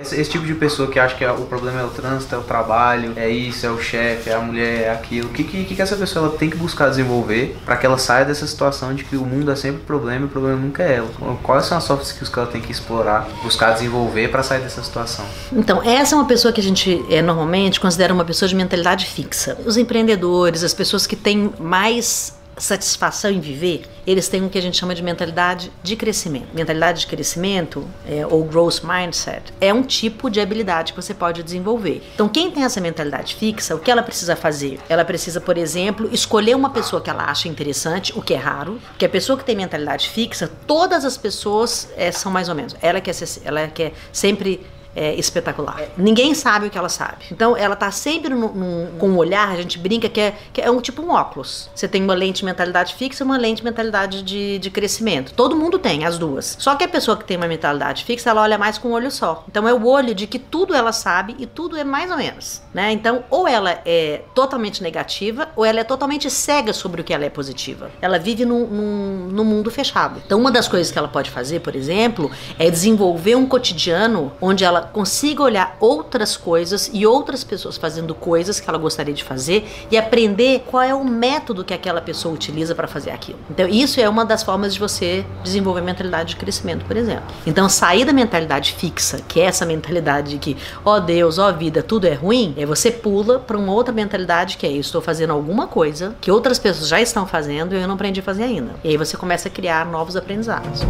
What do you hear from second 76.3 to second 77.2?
coisas e